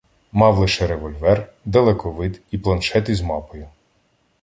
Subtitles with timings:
[0.31, 3.69] Мав лише револьвер, далековид і планшет із мапою.